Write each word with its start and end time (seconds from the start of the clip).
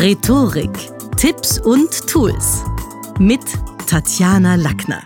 Rhetorik, 0.00 0.70
Tipps 1.16 1.58
und 1.58 1.90
Tools 2.06 2.62
mit 3.18 3.40
Tatjana 3.88 4.54
Lackner. 4.54 5.02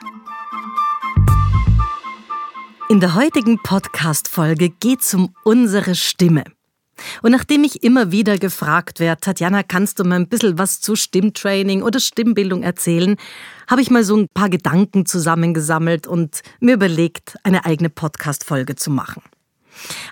In 2.91 3.01
der 3.01 3.15
heutigen 3.15 3.59
Podcast-Folge 3.63 4.69
geht 4.69 5.01
es 5.01 5.15
um 5.15 5.35
unsere 5.45 5.95
Stimme. 5.95 6.45
Und 7.23 7.33
nachdem 7.33 7.65
ich 7.65 7.83
immer 7.83 8.13
wieder 8.13 8.37
gefragt 8.37 9.01
werde, 9.01 9.23
Tatjana, 9.23 9.63
kannst 9.63 9.99
du 9.99 10.05
mal 10.05 10.17
ein 10.17 10.29
bisschen 10.29 10.59
was 10.59 10.83
zu 10.83 10.95
Stimmtraining 10.95 11.83
oder 11.83 11.99
Stimmbildung 11.99 12.63
erzählen, 12.63 13.17
habe 13.71 13.81
ich 13.81 13.91
mal 13.91 14.05
so 14.05 14.19
ein 14.19 14.29
paar 14.35 14.51
Gedanken 14.51 15.07
zusammengesammelt 15.07 16.07
und 16.07 16.43
mir 16.61 16.75
überlegt, 16.75 17.39
eine 17.45 17.65
eigene 17.65 17.89
Podcast-Folge 17.89 18.77
zu 18.77 18.91
machen. 18.91 19.23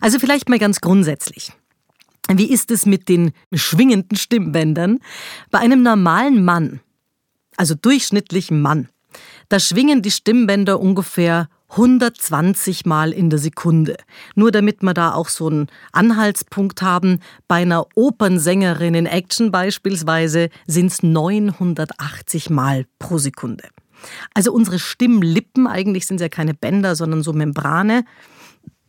Also 0.01 0.19
vielleicht 0.19 0.49
mal 0.49 0.59
ganz 0.59 0.81
grundsätzlich. 0.81 1.53
Wie 2.29 2.51
ist 2.51 2.71
es 2.71 2.87
mit 2.87 3.09
den 3.09 3.33
schwingenden 3.53 4.17
Stimmbändern? 4.17 5.01
Bei 5.51 5.59
einem 5.59 5.83
normalen 5.83 6.45
Mann, 6.45 6.81
also 7.57 7.75
durchschnittlichen 7.75 8.61
Mann, 8.61 8.89
da 9.49 9.59
schwingen 9.59 10.03
die 10.03 10.13
Stimmbänder 10.13 10.81
ungefähr 10.81 11.49
120 11.71 12.85
Mal 12.85 13.13
in 13.13 13.31
der 13.31 13.39
Sekunde. 13.39 13.97
Nur 14.35 14.51
damit 14.51 14.83
wir 14.83 14.95
da 14.95 15.13
auch 15.15 15.29
so 15.29 15.49
einen 15.49 15.69
Anhaltspunkt 15.93 16.83
haben, 16.83 17.21
bei 17.47 17.63
einer 17.63 17.87
Opernsängerin 17.95 18.95
in 18.95 19.07
Action 19.07 19.53
beispielsweise 19.53 20.51
sind 20.67 20.87
es 20.87 21.03
980 21.03 22.51
Mal 22.51 22.87
pro 22.99 23.19
Sekunde. 23.19 23.65
Also 24.35 24.53
unsere 24.53 24.79
Stimmlippen, 24.79 25.67
eigentlich 25.67 26.07
sind 26.07 26.17
es 26.17 26.23
ja 26.23 26.29
keine 26.29 26.55
Bänder, 26.55 26.97
sondern 26.97 27.23
so 27.23 27.33
Membrane, 27.33 28.05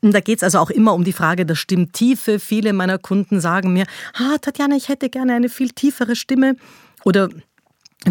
da 0.02 0.20
geht 0.20 0.38
es 0.38 0.44
also 0.44 0.58
auch 0.58 0.72
immer 0.72 0.94
um 0.96 1.04
die 1.04 1.14
Frage 1.14 1.46
der 1.46 1.56
Stimmtiefe. 1.56 2.40
Viele 2.40 2.74
meiner 2.74 2.98
Kunden 2.98 3.40
sagen 3.40 3.72
mir, 3.72 3.86
ah, 4.16 4.38
Tatjana, 4.40 4.76
ich 4.76 4.90
hätte 4.90 5.10
gerne 5.10 5.34
eine 5.34 5.50
viel 5.50 5.70
tiefere 5.70 6.16
Stimme. 6.16 6.56
Oder 7.04 7.30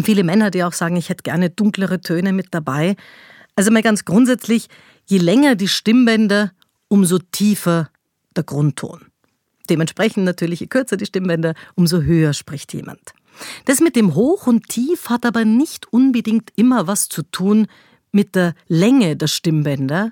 viele 0.01 0.23
Männer, 0.23 0.51
die 0.51 0.63
auch 0.63 0.73
sagen, 0.73 0.95
ich 0.95 1.09
hätte 1.09 1.23
gerne 1.23 1.49
dunklere 1.49 1.99
Töne 1.99 2.31
mit 2.31 2.47
dabei. 2.51 2.95
Also 3.55 3.71
mal 3.71 3.81
ganz 3.81 4.05
grundsätzlich, 4.05 4.67
je 5.05 5.17
länger 5.17 5.55
die 5.55 5.67
Stimmbänder, 5.67 6.51
umso 6.87 7.19
tiefer 7.19 7.89
der 8.35 8.43
Grundton. 8.43 9.05
Dementsprechend 9.69 10.23
natürlich, 10.23 10.61
je 10.61 10.67
kürzer 10.67 10.97
die 10.97 11.05
Stimmbänder, 11.05 11.53
umso 11.75 12.01
höher 12.01 12.33
spricht 12.33 12.73
jemand. 12.73 13.13
Das 13.65 13.79
mit 13.79 13.95
dem 13.95 14.15
Hoch 14.15 14.47
und 14.47 14.67
Tief 14.69 15.09
hat 15.09 15.25
aber 15.25 15.45
nicht 15.45 15.91
unbedingt 15.91 16.51
immer 16.55 16.87
was 16.87 17.09
zu 17.09 17.23
tun 17.23 17.67
mit 18.11 18.35
der 18.35 18.53
Länge 18.67 19.15
der 19.15 19.27
Stimmbänder, 19.27 20.11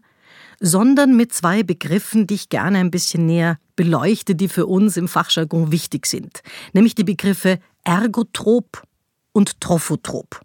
sondern 0.59 1.15
mit 1.15 1.33
zwei 1.33 1.63
Begriffen, 1.63 2.27
die 2.27 2.35
ich 2.35 2.49
gerne 2.49 2.79
ein 2.79 2.91
bisschen 2.91 3.25
näher 3.25 3.59
beleuchte, 3.75 4.35
die 4.35 4.49
für 4.49 4.65
uns 4.65 4.97
im 4.97 5.07
Fachjargon 5.07 5.71
wichtig 5.71 6.05
sind, 6.05 6.41
nämlich 6.73 6.95
die 6.95 7.03
Begriffe 7.03 7.59
ergotrop 7.83 8.83
und 9.31 9.61
trophotrop. 9.61 10.41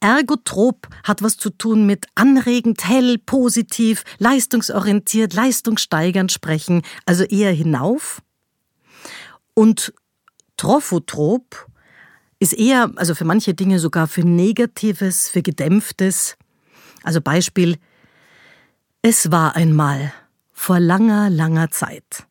Ergotrop 0.00 0.88
hat 1.04 1.22
was 1.22 1.36
zu 1.36 1.50
tun 1.50 1.86
mit 1.86 2.06
anregend, 2.14 2.88
hell, 2.88 3.18
positiv, 3.18 4.04
leistungsorientiert, 4.18 5.34
leistungssteigernd 5.34 6.32
sprechen, 6.32 6.82
also 7.04 7.24
eher 7.24 7.52
hinauf. 7.52 8.22
Und 9.54 9.92
trophotrop 10.56 11.66
ist 12.38 12.54
eher, 12.54 12.90
also 12.96 13.14
für 13.14 13.24
manche 13.24 13.54
Dinge 13.54 13.78
sogar 13.78 14.06
für 14.06 14.22
Negatives, 14.22 15.28
für 15.28 15.42
Gedämpftes. 15.42 16.36
Also 17.02 17.20
Beispiel, 17.20 17.76
es 19.02 19.30
war 19.30 19.56
einmal, 19.56 20.12
vor 20.52 20.78
langer, 20.78 21.30
langer 21.30 21.70
Zeit. 21.70 22.26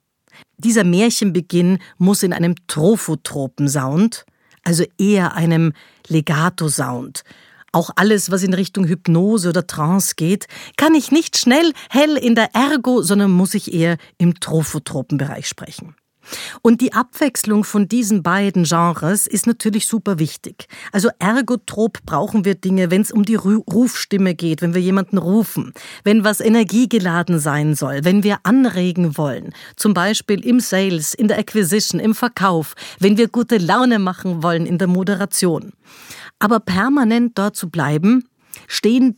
Dieser 0.57 0.83
Märchenbeginn 0.83 1.79
muss 1.97 2.21
in 2.21 2.31
einem 2.31 2.55
Trophotropen-Sound, 2.67 4.25
also 4.63 4.83
eher 4.99 5.33
einem 5.33 5.73
Legato-Sound, 6.07 7.23
auch 7.71 7.91
alles, 7.95 8.31
was 8.31 8.43
in 8.43 8.53
Richtung 8.53 8.85
Hypnose 8.85 9.49
oder 9.49 9.65
Trance 9.65 10.13
geht, 10.15 10.47
kann 10.75 10.95
ich 10.95 11.11
nicht 11.11 11.37
schnell, 11.37 11.71
hell 11.89 12.17
in 12.17 12.35
der 12.35 12.53
Ergo, 12.55 13.01
sondern 13.01 13.31
muss 13.31 13.53
ich 13.53 13.73
eher 13.73 13.97
im 14.17 14.39
Trophotropen-Bereich 14.39 15.47
sprechen. 15.47 15.95
Und 16.61 16.81
die 16.81 16.93
Abwechslung 16.93 17.63
von 17.63 17.87
diesen 17.87 18.23
beiden 18.23 18.63
Genres 18.63 19.27
ist 19.27 19.47
natürlich 19.47 19.87
super 19.87 20.19
wichtig. 20.19 20.67
Also 20.91 21.09
ergotrop 21.19 21.99
brauchen 22.05 22.45
wir 22.45 22.55
Dinge, 22.55 22.91
wenn 22.91 23.01
es 23.01 23.11
um 23.11 23.23
die 23.23 23.35
Rufstimme 23.35 24.35
geht, 24.35 24.61
wenn 24.61 24.73
wir 24.73 24.81
jemanden 24.81 25.17
rufen, 25.17 25.73
wenn 26.03 26.23
was 26.23 26.39
energiegeladen 26.39 27.39
sein 27.39 27.75
soll, 27.75 28.03
wenn 28.03 28.23
wir 28.23 28.39
anregen 28.43 29.17
wollen, 29.17 29.53
zum 29.75 29.93
Beispiel 29.93 30.45
im 30.45 30.59
Sales, 30.59 31.13
in 31.13 31.27
der 31.27 31.39
Acquisition, 31.39 31.99
im 31.99 32.15
Verkauf, 32.15 32.75
wenn 32.99 33.17
wir 33.17 33.27
gute 33.27 33.57
Laune 33.57 33.99
machen 33.99 34.43
wollen 34.43 34.65
in 34.65 34.77
der 34.77 34.87
Moderation. 34.87 35.73
Aber 36.39 36.59
permanent 36.59 37.37
dort 37.37 37.55
zu 37.55 37.69
bleiben, 37.69 38.27
stehen 38.67 39.17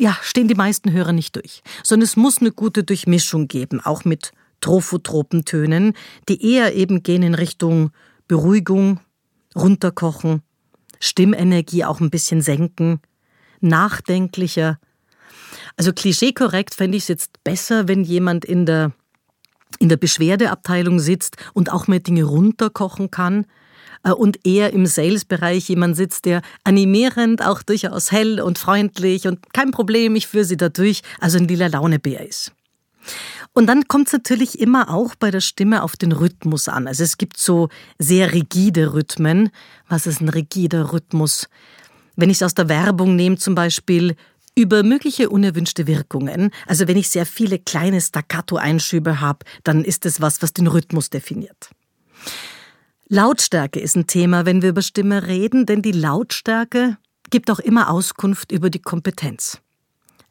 ja, 0.00 0.16
stehen 0.22 0.48
die 0.48 0.54
meisten 0.54 0.90
Hörer 0.90 1.12
nicht 1.12 1.36
durch, 1.36 1.62
sondern 1.84 2.06
es 2.06 2.16
muss 2.16 2.38
eine 2.38 2.50
gute 2.50 2.82
Durchmischung 2.82 3.46
geben, 3.46 3.80
auch 3.80 4.04
mit 4.04 4.32
Trophotropentönen, 4.62 5.92
die 6.28 6.54
eher 6.54 6.74
eben 6.74 7.02
gehen 7.02 7.22
in 7.22 7.34
Richtung 7.34 7.90
Beruhigung, 8.26 9.00
runterkochen, 9.54 10.42
Stimmenergie 10.98 11.84
auch 11.84 12.00
ein 12.00 12.10
bisschen 12.10 12.40
senken, 12.40 13.00
nachdenklicher. 13.60 14.78
Also 15.76 15.92
klischeekorrekt 15.92 16.74
fände 16.74 16.96
ich 16.96 17.04
es 17.04 17.08
jetzt 17.08 17.44
besser, 17.44 17.88
wenn 17.88 18.04
jemand 18.04 18.44
in 18.44 18.64
der, 18.64 18.92
in 19.78 19.88
der 19.88 19.96
Beschwerdeabteilung 19.96 20.98
sitzt 20.98 21.36
und 21.52 21.70
auch 21.70 21.88
mehr 21.88 22.00
Dinge 22.00 22.24
runterkochen 22.24 23.10
kann 23.10 23.46
äh, 24.04 24.12
und 24.12 24.46
eher 24.46 24.72
im 24.72 24.86
Sales-Bereich 24.86 25.68
jemand 25.68 25.96
sitzt, 25.96 26.24
der 26.24 26.42
animierend, 26.64 27.44
auch 27.44 27.62
durchaus 27.62 28.12
hell 28.12 28.40
und 28.40 28.58
freundlich 28.58 29.26
und 29.26 29.52
kein 29.52 29.72
Problem, 29.72 30.14
ich 30.14 30.26
führe 30.26 30.44
sie 30.44 30.56
da 30.56 30.68
durch, 30.68 31.02
also 31.20 31.38
ein 31.38 31.48
lila 31.48 31.66
Launebär 31.66 32.26
ist. 32.26 32.52
Und 33.54 33.66
dann 33.66 33.86
kommt 33.86 34.06
es 34.06 34.12
natürlich 34.14 34.60
immer 34.60 34.90
auch 34.90 35.14
bei 35.14 35.30
der 35.30 35.40
Stimme 35.40 35.82
auf 35.82 35.96
den 35.96 36.12
Rhythmus 36.12 36.68
an. 36.68 36.86
Also 36.86 37.04
es 37.04 37.18
gibt 37.18 37.36
so 37.36 37.68
sehr 37.98 38.32
rigide 38.32 38.94
Rhythmen. 38.94 39.50
Was 39.88 40.06
ist 40.06 40.20
ein 40.20 40.30
rigider 40.30 40.92
Rhythmus? 40.92 41.48
Wenn 42.16 42.30
ich 42.30 42.38
es 42.38 42.42
aus 42.42 42.54
der 42.54 42.68
Werbung 42.68 43.14
nehme, 43.14 43.36
zum 43.36 43.54
Beispiel 43.54 44.16
über 44.54 44.82
mögliche 44.82 45.30
unerwünschte 45.30 45.86
Wirkungen. 45.86 46.50
Also 46.66 46.88
wenn 46.88 46.96
ich 46.96 47.08
sehr 47.08 47.26
viele 47.26 47.58
kleine 47.58 48.00
Staccato-Einschübe 48.00 49.20
habe, 49.20 49.44
dann 49.64 49.84
ist 49.84 50.04
es 50.06 50.20
was, 50.20 50.42
was 50.42 50.52
den 50.52 50.66
Rhythmus 50.66 51.10
definiert. 51.10 51.70
Lautstärke 53.08 53.80
ist 53.80 53.96
ein 53.96 54.06
Thema, 54.06 54.46
wenn 54.46 54.62
wir 54.62 54.70
über 54.70 54.82
Stimme 54.82 55.26
reden, 55.26 55.66
denn 55.66 55.82
die 55.82 55.92
Lautstärke 55.92 56.96
gibt 57.30 57.50
auch 57.50 57.58
immer 57.58 57.90
Auskunft 57.90 58.52
über 58.52 58.68
die 58.68 58.80
Kompetenz 58.80 59.61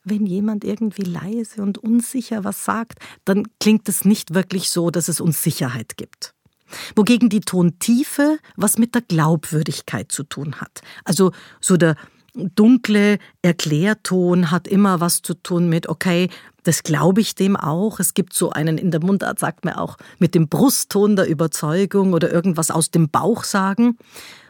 wenn 0.03 0.25
jemand 0.25 0.63
irgendwie 0.63 1.03
leise 1.03 1.62
und 1.62 1.78
unsicher 1.78 2.44
was 2.44 2.66
sagt, 2.66 3.00
dann 3.25 3.47
klingt 3.59 3.88
es 3.89 4.06
nicht 4.06 4.34
wirklich 4.34 4.69
so, 4.69 4.89
dass 4.89 5.07
es 5.07 5.22
uns 5.22 5.44
Sicherheit 5.44 5.97
gibt. 5.97 6.34
Wogegen 6.95 7.29
die 7.29 7.41
Tontiefe 7.41 8.38
was 8.56 8.78
mit 8.78 8.95
der 8.95 9.01
Glaubwürdigkeit 9.01 10.11
zu 10.11 10.23
tun 10.23 10.56
hat. 10.61 10.81
Also 11.03 11.31
so 11.59 11.78
der 11.78 11.95
dunkle 12.34 13.19
Erklärton 13.41 14.51
hat 14.51 14.67
immer 14.67 15.01
was 15.01 15.22
zu 15.22 15.34
tun 15.34 15.67
mit, 15.67 15.90
okay, 15.90 16.29
das 16.63 16.84
glaube 16.84 17.22
ich 17.22 17.35
dem 17.35 17.56
auch. 17.56 18.00
Es 18.00 18.13
gibt 18.13 18.34
so 18.34 18.51
einen, 18.51 18.78
in 18.78 18.91
der 18.91 19.03
Mundart 19.03 19.40
sagt 19.40 19.66
man 19.66 19.73
auch, 19.73 19.97
mit 20.19 20.35
dem 20.35 20.47
Brustton 20.47 21.16
der 21.16 21.28
Überzeugung 21.28 22.13
oder 22.13 22.31
irgendwas 22.31 22.72
aus 22.72 22.91
dem 22.91 23.09
Bauch 23.09 23.44
sagen. 23.44 23.97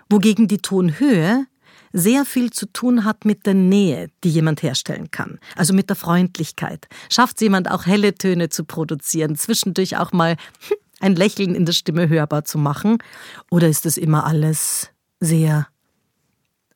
Wogegen 0.10 0.48
die 0.48 0.60
Tonhöhe 0.60 1.46
sehr 1.94 2.26
viel 2.26 2.52
zu 2.52 2.66
tun 2.68 3.06
hat 3.06 3.26
mit 3.26 3.46
der 3.46 3.54
Nähe, 3.54 4.10
die 4.24 4.30
jemand 4.30 4.64
herstellen 4.64 5.12
kann. 5.12 5.40
Also 5.56 5.74
mit 5.74 5.90
der 5.90 5.96
Freundlichkeit. 5.96 6.88
Schafft 7.10 7.38
es 7.38 7.42
jemand 7.42 7.70
auch 7.70 7.86
helle 7.86 8.16
Töne 8.16 8.50
zu 8.50 8.64
produzieren, 8.66 9.36
zwischendurch 9.36 9.98
auch 9.98 10.12
mal 10.12 10.38
ein 11.00 11.16
Lächeln 11.16 11.56
in 11.56 11.66
der 11.66 11.74
Stimme 11.74 12.10
hörbar 12.10 12.46
zu 12.46 12.58
machen? 12.58 13.00
Oder 13.50 13.68
ist 13.68 13.86
es 13.86 13.98
immer 13.98 14.26
alles 14.26 14.90
sehr 15.20 15.68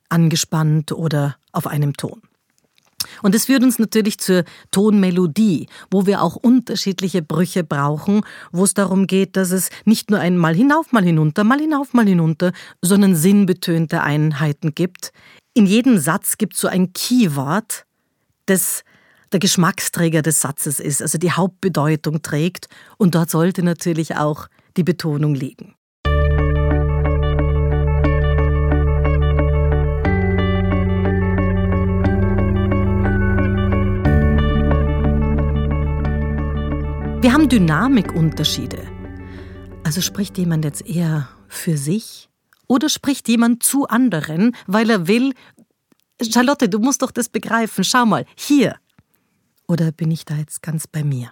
angespannt 0.09 0.91
oder 0.91 1.35
auf 1.51 1.67
einem 1.67 1.95
Ton? 1.95 2.21
Und 3.21 3.35
es 3.35 3.45
führt 3.45 3.63
uns 3.63 3.79
natürlich 3.79 4.19
zur 4.19 4.43
Tonmelodie, 4.71 5.67
wo 5.91 6.05
wir 6.05 6.21
auch 6.21 6.35
unterschiedliche 6.35 7.21
Brüche 7.21 7.63
brauchen, 7.63 8.21
wo 8.51 8.63
es 8.63 8.73
darum 8.73 9.07
geht, 9.07 9.37
dass 9.37 9.51
es 9.51 9.69
nicht 9.85 10.09
nur 10.09 10.19
ein 10.19 10.37
Mal 10.37 10.55
hinauf, 10.55 10.91
mal 10.91 11.03
hinunter, 11.03 11.43
mal 11.43 11.59
hinauf, 11.59 11.93
mal 11.93 12.07
hinunter, 12.07 12.51
sondern 12.81 13.15
sinnbetönte 13.15 14.01
Einheiten 14.01 14.75
gibt. 14.75 15.11
In 15.53 15.65
jedem 15.65 15.97
Satz 15.97 16.37
gibt 16.37 16.55
es 16.55 16.61
so 16.61 16.67
ein 16.67 16.93
Keyword, 16.93 17.85
das 18.45 18.83
der 19.31 19.39
Geschmacksträger 19.39 20.21
des 20.21 20.41
Satzes 20.41 20.79
ist, 20.79 21.01
also 21.01 21.17
die 21.17 21.31
Hauptbedeutung 21.31 22.21
trägt. 22.21 22.67
Und 22.97 23.15
dort 23.15 23.29
sollte 23.29 23.63
natürlich 23.63 24.15
auch 24.15 24.47
die 24.77 24.83
Betonung 24.83 25.35
liegen. 25.35 25.74
Haben 37.45 37.49
Dynamikunterschiede. 37.59 38.81
Also 39.83 40.01
spricht 40.01 40.35
jemand 40.39 40.65
jetzt 40.65 40.83
eher 40.83 41.29
für 41.47 41.77
sich 41.77 42.29
Oder 42.67 42.89
spricht 42.89 43.27
jemand 43.27 43.61
zu 43.61 43.87
anderen, 43.87 44.55
weil 44.65 44.89
er 44.89 45.07
will, 45.07 45.33
Charlotte, 46.19 46.67
du 46.67 46.79
musst 46.79 47.03
doch 47.03 47.11
das 47.11 47.29
begreifen, 47.29 47.83
schau 47.83 48.07
mal, 48.07 48.25
hier. 48.35 48.77
Oder 49.67 49.91
bin 49.91 50.09
ich 50.09 50.25
da 50.25 50.33
jetzt 50.35 50.63
ganz 50.63 50.87
bei 50.87 51.03
mir? 51.03 51.31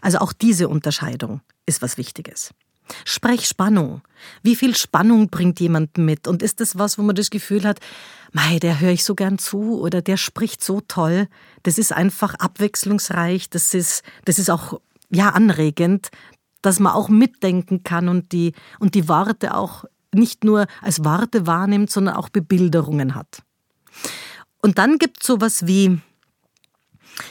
Also 0.00 0.18
auch 0.18 0.32
diese 0.32 0.70
Unterscheidung 0.70 1.42
ist 1.66 1.82
was 1.82 1.98
Wichtiges. 1.98 2.54
Sprechspannung. 3.04 4.00
Wie 4.42 4.56
viel 4.56 4.74
Spannung 4.74 5.28
bringt 5.28 5.60
jemand 5.60 5.98
mit? 5.98 6.26
Und 6.26 6.42
ist 6.42 6.60
das 6.60 6.78
was, 6.78 6.96
wo 6.96 7.02
man 7.02 7.14
das 7.14 7.28
Gefühl 7.28 7.64
hat, 7.64 7.80
mei, 8.32 8.58
der 8.58 8.80
höre 8.80 8.92
ich 8.92 9.04
so 9.04 9.14
gern 9.14 9.36
zu 9.36 9.78
oder 9.78 10.00
der 10.00 10.16
spricht 10.16 10.64
so 10.64 10.80
toll. 10.80 11.28
Das 11.62 11.76
ist 11.76 11.92
einfach 11.92 12.32
abwechslungsreich. 12.36 13.50
Das 13.50 13.74
ist, 13.74 14.02
das 14.24 14.38
ist 14.38 14.48
auch, 14.48 14.80
ja, 15.12 15.30
anregend, 15.30 16.08
dass 16.62 16.80
man 16.80 16.92
auch 16.92 17.08
mitdenken 17.08 17.82
kann 17.82 18.08
und 18.08 18.32
die, 18.32 18.52
und 18.78 18.94
die 18.94 19.08
Worte 19.08 19.54
auch 19.54 19.84
nicht 20.14 20.44
nur 20.44 20.66
als 20.80 21.04
Worte 21.04 21.46
wahrnimmt, 21.46 21.90
sondern 21.90 22.16
auch 22.16 22.28
Bebilderungen 22.28 23.14
hat. 23.14 23.42
Und 24.60 24.78
dann 24.78 24.98
gibt 24.98 25.20
es 25.20 25.26
sowas 25.26 25.66
wie, 25.66 25.98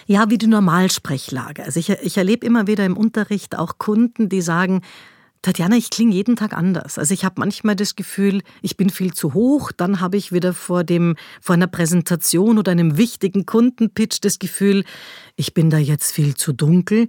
ja, 0.06 0.30
wie 0.30 0.38
die 0.38 0.48
Normalsprechlage. 0.48 1.64
Also 1.64 1.80
ich, 1.80 1.90
ich 1.90 2.18
erlebe 2.18 2.46
immer 2.46 2.68
wieder 2.68 2.86
im 2.86 2.98
Unterricht 2.98 3.58
auch 3.58 3.78
Kunden, 3.78 4.30
die 4.30 4.42
sagen, 4.42 4.82
Tatjana, 5.42 5.76
ich 5.76 5.90
klinge 5.90 6.14
jeden 6.14 6.36
Tag 6.36 6.54
anders. 6.54 7.00
Also 7.00 7.16
ich 7.16 7.26
habe 7.26 7.36
manchmal 7.40 7.76
das 7.76 7.96
Gefühl, 7.96 8.44
ich 8.62 8.78
bin 8.78 8.92
viel 8.92 9.14
zu 9.14 9.34
hoch, 9.34 9.72
dann 9.72 10.00
habe 10.00 10.18
ich 10.18 10.32
wieder 10.32 10.54
vor 10.54 10.84
dem 10.84 11.16
vor 11.42 11.56
einer 11.56 11.68
Präsentation 11.68 12.60
oder 12.60 12.72
einem 12.72 12.98
wichtigen 12.98 13.48
Kundenpitch 13.48 14.22
das 14.22 14.38
Gefühl, 14.38 14.84
ich 15.36 15.56
bin 15.56 15.72
da 15.72 15.80
jetzt 15.80 16.12
viel 16.12 16.36
zu 16.36 16.54
dunkel. 16.54 17.08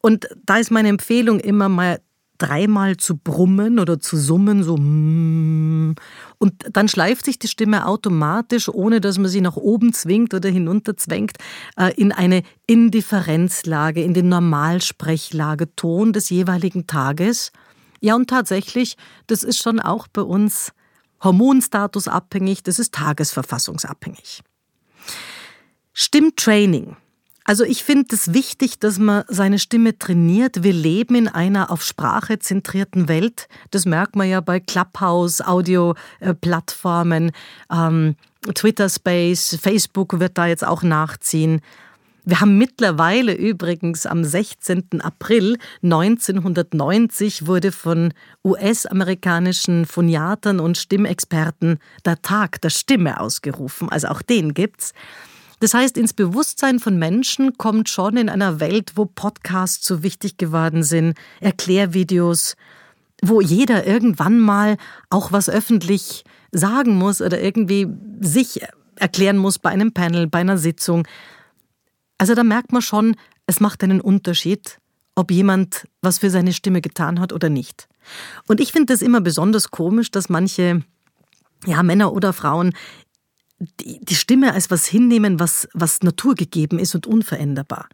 Und 0.00 0.28
da 0.44 0.58
ist 0.58 0.70
meine 0.70 0.88
Empfehlung 0.88 1.40
immer 1.40 1.68
mal 1.68 2.00
dreimal 2.38 2.96
zu 2.96 3.16
brummen 3.16 3.80
oder 3.80 3.98
zu 3.98 4.16
summen, 4.16 4.62
so 4.62 4.76
mm. 4.76 5.96
und 6.38 6.54
dann 6.72 6.88
schleift 6.88 7.24
sich 7.24 7.38
die 7.38 7.48
Stimme 7.48 7.86
automatisch, 7.86 8.68
ohne 8.68 9.00
dass 9.00 9.18
man 9.18 9.28
sie 9.28 9.40
nach 9.40 9.56
oben 9.56 9.92
zwingt 9.92 10.32
oder 10.34 10.48
hinunter 10.48 10.96
zwängt, 10.96 11.38
äh, 11.76 11.92
in 11.96 12.12
eine 12.12 12.44
Indifferenzlage, 12.66 14.02
in 14.02 14.14
den 14.14 14.28
Normalsprechlage, 14.28 15.74
Ton 15.74 16.12
des 16.12 16.30
jeweiligen 16.30 16.86
Tages. 16.86 17.50
Ja, 18.00 18.14
und 18.14 18.30
tatsächlich, 18.30 18.96
das 19.26 19.42
ist 19.42 19.58
schon 19.58 19.80
auch 19.80 20.06
bei 20.06 20.22
uns 20.22 20.72
Hormonstatus 21.20 22.06
abhängig, 22.06 22.62
das 22.62 22.78
ist 22.78 22.94
tagesverfassungsabhängig. 22.94 24.42
Stimmtraining 25.92 26.96
also 27.48 27.64
ich 27.64 27.82
finde 27.82 28.14
es 28.14 28.34
wichtig, 28.34 28.78
dass 28.78 28.98
man 28.98 29.24
seine 29.26 29.58
Stimme 29.58 29.96
trainiert. 29.96 30.64
Wir 30.64 30.74
leben 30.74 31.14
in 31.14 31.28
einer 31.28 31.70
auf 31.70 31.82
Sprache 31.82 32.38
zentrierten 32.38 33.08
Welt. 33.08 33.48
Das 33.70 33.86
merkt 33.86 34.16
man 34.16 34.28
ja 34.28 34.42
bei 34.42 34.60
Clubhouse, 34.60 35.40
Audio-Plattformen, 35.40 37.32
ähm, 37.72 38.16
Twitter 38.54 38.90
Space, 38.90 39.58
Facebook 39.62 40.20
wird 40.20 40.36
da 40.36 40.46
jetzt 40.46 40.66
auch 40.66 40.82
nachziehen. 40.82 41.62
Wir 42.26 42.42
haben 42.42 42.58
mittlerweile 42.58 43.32
übrigens 43.32 44.04
am 44.04 44.24
16. 44.24 45.00
April 45.00 45.56
1990 45.82 47.46
wurde 47.46 47.72
von 47.72 48.12
US-amerikanischen 48.44 49.86
Phoniatern 49.86 50.60
und 50.60 50.76
Stimmexperten 50.76 51.78
der 52.04 52.20
Tag 52.20 52.60
der 52.60 52.68
Stimme 52.68 53.18
ausgerufen. 53.18 53.88
Also 53.88 54.08
auch 54.08 54.20
den 54.20 54.52
gibt's. 54.52 54.92
Das 55.60 55.74
heißt, 55.74 55.96
ins 55.96 56.12
Bewusstsein 56.12 56.78
von 56.78 56.98
Menschen 56.98 57.58
kommt 57.58 57.88
schon 57.88 58.16
in 58.16 58.28
einer 58.28 58.60
Welt, 58.60 58.92
wo 58.94 59.06
Podcasts 59.06 59.86
so 59.86 60.02
wichtig 60.02 60.36
geworden 60.36 60.82
sind, 60.82 61.16
Erklärvideos, 61.40 62.56
wo 63.22 63.40
jeder 63.40 63.86
irgendwann 63.86 64.38
mal 64.38 64.76
auch 65.10 65.32
was 65.32 65.48
öffentlich 65.48 66.24
sagen 66.52 66.96
muss 66.96 67.20
oder 67.20 67.40
irgendwie 67.40 67.88
sich 68.20 68.60
erklären 68.96 69.38
muss 69.38 69.58
bei 69.58 69.70
einem 69.70 69.92
Panel, 69.92 70.28
bei 70.28 70.40
einer 70.40 70.58
Sitzung. 70.58 71.06
Also 72.18 72.34
da 72.34 72.44
merkt 72.44 72.72
man 72.72 72.82
schon, 72.82 73.16
es 73.46 73.60
macht 73.60 73.82
einen 73.82 74.00
Unterschied, 74.00 74.78
ob 75.14 75.30
jemand 75.30 75.88
was 76.00 76.18
für 76.18 76.30
seine 76.30 76.52
Stimme 76.52 76.80
getan 76.80 77.18
hat 77.18 77.32
oder 77.32 77.48
nicht. 77.48 77.88
Und 78.46 78.60
ich 78.60 78.72
finde 78.72 78.92
das 78.92 79.02
immer 79.02 79.20
besonders 79.20 79.70
komisch, 79.70 80.10
dass 80.10 80.28
manche 80.28 80.82
ja, 81.66 81.82
Männer 81.82 82.12
oder 82.12 82.32
Frauen 82.32 82.72
die, 83.58 84.00
die 84.04 84.14
Stimme 84.14 84.52
als 84.52 84.70
was 84.70 84.86
hinnehmen, 84.86 85.40
was, 85.40 85.68
was 85.74 86.02
naturgegeben 86.02 86.78
ist 86.78 86.94
und 86.94 87.06
unveränderbar. 87.06 87.88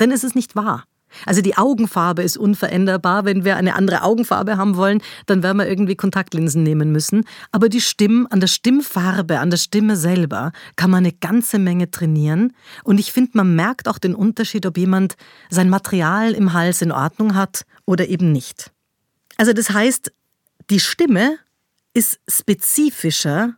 Denn 0.00 0.10
es 0.10 0.24
ist 0.24 0.34
nicht 0.34 0.56
wahr. 0.56 0.84
Also 1.26 1.42
die 1.42 1.56
Augenfarbe 1.56 2.22
ist 2.22 2.36
unveränderbar. 2.36 3.24
Wenn 3.24 3.44
wir 3.44 3.56
eine 3.56 3.74
andere 3.74 4.02
Augenfarbe 4.02 4.56
haben 4.56 4.76
wollen, 4.76 5.02
dann 5.26 5.42
werden 5.42 5.58
wir 5.58 5.68
irgendwie 5.68 5.94
Kontaktlinsen 5.94 6.62
nehmen 6.62 6.90
müssen. 6.90 7.24
Aber 7.50 7.68
die 7.68 7.80
Stimme, 7.80 8.26
an 8.30 8.40
der 8.40 8.46
Stimmfarbe, 8.46 9.38
an 9.38 9.50
der 9.50 9.58
Stimme 9.58 9.96
selber 9.96 10.52
kann 10.76 10.90
man 10.90 11.04
eine 11.04 11.12
ganze 11.12 11.58
Menge 11.58 11.90
trainieren. 11.90 12.54
Und 12.84 12.98
ich 12.98 13.12
finde, 13.12 13.32
man 13.34 13.54
merkt 13.54 13.88
auch 13.88 13.98
den 13.98 14.14
Unterschied, 14.14 14.66
ob 14.66 14.78
jemand 14.78 15.16
sein 15.50 15.68
Material 15.68 16.32
im 16.32 16.52
Hals 16.52 16.82
in 16.82 16.92
Ordnung 16.92 17.34
hat 17.34 17.64
oder 17.84 18.08
eben 18.08 18.32
nicht. 18.32 18.72
Also 19.36 19.52
das 19.52 19.70
heißt, 19.70 20.12
die 20.70 20.80
Stimme 20.80 21.36
ist 21.94 22.20
spezifischer 22.28 23.56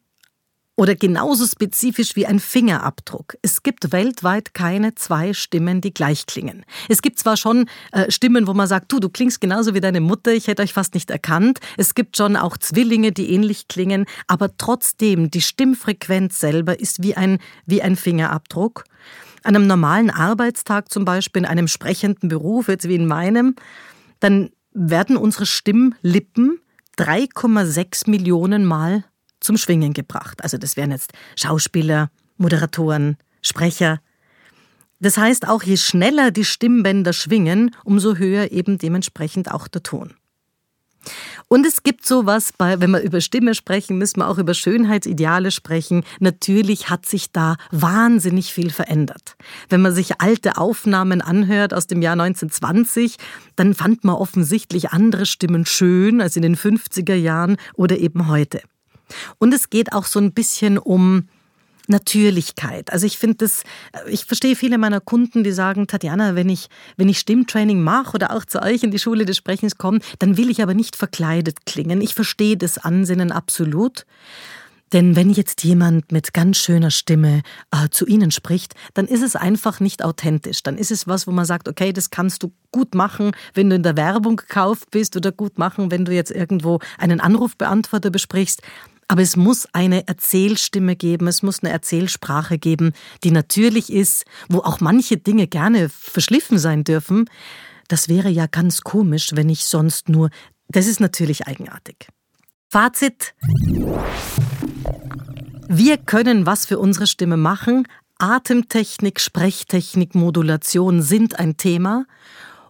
oder 0.77 0.97
genauso 0.97 1.47
spezifisch 1.47 2.17
wie 2.17 2.27
ein 2.27 2.41
Fingerabdruck. 2.41 3.37
Es 3.43 3.63
gibt 3.63 3.93
weltweit 3.93 4.55
keine 4.55 4.95
zwei 4.95 5.33
Stimmen, 5.33 5.81
die 5.81 5.95
gleich 5.95 6.27
klingen. 6.27 6.65
Es 6.89 7.01
gibt 7.01 7.19
zwar 7.19 7.37
schon 7.37 7.67
äh, 7.93 8.11
Stimmen, 8.11 8.47
wo 8.47 8.55
man 8.55 8.67
sagt, 8.67 8.91
du, 8.91 8.99
du 8.99 9.09
klingst 9.09 9.41
genauso 9.41 9.75
wie 9.75 9.81
deine 9.81 10.01
Mutter, 10.01 10.33
ich 10.33 10.49
hätte 10.49 10.63
euch 10.63 10.73
fast 10.73 10.95
nicht 10.95 11.11
erkannt. 11.11 11.61
Es 11.77 11.95
gibt 11.95 12.17
schon 12.17 12.37
auch 12.37 12.57
Zwillinge, 12.57 13.13
die 13.13 13.31
ähnlich 13.31 13.69
klingen, 13.69 14.07
aber 14.27 14.57
trotzdem, 14.57 15.31
die 15.31 15.43
Stimmfrequenz 15.43 16.41
selber 16.41 16.79
ist 16.81 17.03
wie 17.03 17.17
ein, 17.17 17.39
wie 17.67 17.83
ein 17.83 17.95
Fingerabdruck. 17.95 18.85
An 19.45 19.55
einem 19.55 19.67
normalen 19.67 20.11
Arbeitstag 20.11 20.91
zum 20.91 21.05
Beispiel, 21.05 21.43
in 21.43 21.49
einem 21.49 21.69
sprechenden 21.69 22.29
Beruf, 22.29 22.69
jetzt 22.69 22.89
wie 22.89 22.95
in 22.95 23.07
meinem, 23.07 23.55
dann 24.19 24.51
werden 24.73 25.17
unsere 25.17 25.47
Stimmlippen 25.47 26.59
3,6 26.99 28.11
Millionen 28.11 28.65
Mal 28.65 29.05
zum 29.45 29.57
Schwingen 29.57 29.93
gebracht. 29.93 30.43
Also 30.43 30.59
das 30.59 30.77
wären 30.77 30.91
jetzt 30.91 31.13
Schauspieler, 31.37 32.11
Moderatoren, 32.37 33.17
Sprecher. 33.43 34.01
Das 35.01 35.19
heißt, 35.19 35.47
auch 35.49 35.63
je 35.63 35.77
schneller 35.77 36.31
die 36.31 36.45
Stimmbänder 36.45 37.13
schwingen, 37.13 37.75
umso 37.85 38.17
höher 38.17 38.53
eben 38.53 38.79
dementsprechend 38.79 39.51
auch 39.51 39.69
der 39.69 39.83
Ton. 39.83 40.15
Und 41.49 41.67
es 41.67 41.83
gibt 41.83 42.07
sowas, 42.07 42.55
bei, 42.57 42.81
wenn 42.81 42.91
wir 42.91 43.01
über 43.01 43.21
Stimme 43.21 43.55
sprechen, 43.55 43.99
müssen 43.99 44.21
wir 44.21 44.29
auch 44.29 44.39
über 44.39 44.55
Schönheitsideale 44.55 45.51
sprechen. 45.51 46.05
Natürlich 46.21 46.89
hat 46.89 47.05
sich 47.05 47.31
da 47.33 47.57
wahnsinnig 47.71 48.55
viel 48.55 48.71
verändert. 48.71 49.37
Wenn 49.69 49.83
man 49.83 49.95
sich 49.95 50.23
alte 50.23 50.57
Aufnahmen 50.57 51.21
anhört 51.21 51.75
aus 51.75 51.87
dem 51.87 52.01
Jahr 52.01 52.15
1920, 52.15 53.17
dann 53.57 53.75
fand 53.75 54.05
man 54.05 54.17
offensichtlich 54.17 54.91
andere 54.91 55.27
Stimmen 55.27 55.67
schön 55.67 56.23
als 56.23 56.37
in 56.37 56.43
den 56.43 56.57
50er 56.57 57.15
Jahren 57.15 57.57
oder 57.75 57.99
eben 57.99 58.29
heute. 58.29 58.63
Und 59.39 59.53
es 59.55 59.71
geht 59.71 59.93
auch 59.93 60.05
so 60.07 60.19
ein 60.19 60.33
bisschen 60.33 60.79
um 60.79 61.29
Natürlichkeit. 61.87 62.93
Also 62.93 63.07
ich 63.07 63.19
finde 63.19 63.37
das, 63.39 63.63
ich 64.09 64.25
verstehe 64.25 64.57
viele 64.57 64.79
meiner 64.79 65.01
Kunden, 65.01 65.45
die 65.45 65.53
sagen, 65.53 65.87
Tatjana, 65.87 66.35
wenn 66.35 66.49
ich, 66.49 66.69
wenn 66.97 67.09
ich 67.09 67.19
Stimmtraining 67.19 67.83
mache 67.83 68.15
oder 68.15 68.35
auch 68.35 68.45
zu 68.45 68.63
euch 68.63 68.83
in 68.83 68.91
die 68.91 68.99
Schule 68.99 69.27
des 69.27 69.37
Sprechens 69.37 69.77
komme, 69.77 69.99
dann 70.19 70.37
will 70.37 70.51
ich 70.51 70.63
aber 70.63 70.75
nicht 70.75 70.97
verkleidet 70.97 71.67
klingen. 71.67 72.01
Ich 72.01 72.15
verstehe 72.15 72.57
das 72.57 72.79
Ansinnen 72.79 73.33
absolut. 73.33 74.07
Denn 74.93 75.17
wenn 75.17 75.31
jetzt 75.31 75.65
jemand 75.65 76.13
mit 76.13 76.33
ganz 76.35 76.59
schöner 76.59 76.91
Stimme 76.91 77.43
äh, 77.73 77.89
zu 77.91 78.07
Ihnen 78.07 78.31
spricht, 78.31 78.75
dann 78.95 79.07
ist 79.07 79.23
es 79.23 79.35
einfach 79.35 79.81
nicht 79.81 80.05
authentisch. 80.05 80.63
Dann 80.63 80.79
ist 80.79 80.93
es 80.93 81.09
was, 81.09 81.27
wo 81.27 81.33
man 81.33 81.47
sagt, 81.47 81.69
okay, 81.69 81.93
das 81.93 82.11
kannst 82.11 82.45
du 82.45 82.53
gut 82.71 82.95
machen, 82.95 83.33
wenn 83.55 83.71
du 83.71 83.77
in 83.77 83.83
der 83.83 83.97
Werbung 83.97 84.37
gekauft 84.37 84.91
bist 84.93 85.17
oder 85.17 85.33
gut 85.33 85.59
machen, 85.59 85.91
wenn 85.91 86.05
du 86.05 86.13
jetzt 86.13 86.31
irgendwo 86.31 86.79
einen 86.97 87.21
Anrufbeantworter 87.21 88.11
besprichst. 88.11 88.63
Aber 89.09 89.23
es 89.23 89.37
muss 89.37 89.67
eine 89.73 90.07
Erzählstimme 90.09 90.97
geben, 90.97 91.27
es 91.27 91.43
muss 91.43 91.63
eine 91.63 91.73
Erzählsprache 91.73 92.59
geben, 92.59 92.93
die 93.23 93.31
natürlich 93.31 93.93
ist, 93.93 94.25
wo 94.49 94.59
auch 94.59 94.81
manche 94.81 95.17
Dinge 95.17 95.47
gerne 95.47 95.89
verschliffen 95.89 96.59
sein 96.59 96.85
dürfen. 96.85 97.29
Das 97.89 98.09
wäre 98.09 98.31
ja 98.31 98.47
ganz 98.47 98.81
komisch, 98.81 99.31
wenn 99.35 99.49
ich 99.49 99.65
sonst 99.65 100.09
nur. 100.09 100.31
Das 100.69 100.87
ist 100.87 101.01
natürlich 101.01 101.47
eigenartig. 101.47 102.09
Fazit. 102.71 103.35
Wir 105.69 105.97
können 105.99 106.47
was 106.47 106.67
für 106.67 106.79
unsere 106.79 107.07
Stimme 107.07 107.37
machen. 107.37 107.87
Atemtechnik, 108.19 109.21
Sprechtechnik, 109.21 110.15
Modulation 110.15 111.03
sind 111.03 111.39
ein 111.39 111.57
Thema. 111.57 112.07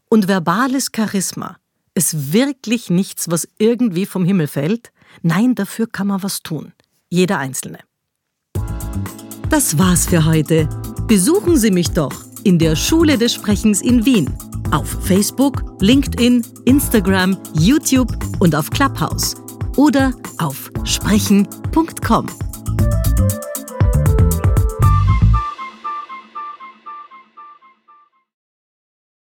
Und 0.08 0.28
verbales 0.28 0.90
Charisma 0.94 1.56
ist 1.94 2.32
wirklich 2.32 2.90
nichts, 2.90 3.30
was 3.30 3.48
irgendwie 3.58 4.06
vom 4.06 4.24
Himmel 4.24 4.48
fällt. 4.48 4.90
Nein, 5.22 5.54
dafür 5.54 5.86
kann 5.86 6.08
man 6.08 6.22
was 6.22 6.42
tun. 6.42 6.72
Jeder 7.08 7.38
Einzelne. 7.38 7.78
Das 9.50 9.78
war's 9.78 10.06
für 10.06 10.24
heute. 10.24 10.68
Besuchen 11.06 11.56
Sie 11.56 11.70
mich 11.70 11.90
doch 11.90 12.12
in 12.44 12.58
der 12.58 12.76
Schule 12.76 13.18
des 13.18 13.34
Sprechens 13.34 13.82
in 13.82 14.04
Wien. 14.04 14.32
Auf 14.70 14.88
Facebook, 15.04 15.62
LinkedIn, 15.80 16.44
Instagram, 16.64 17.38
YouTube 17.54 18.12
und 18.40 18.54
auf 18.54 18.70
Clubhouse. 18.70 19.34
Oder 19.76 20.12
auf 20.38 20.70
sprechen.com. 20.84 22.26